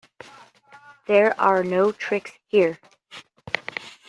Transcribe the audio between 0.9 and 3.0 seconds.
There are no tricks here.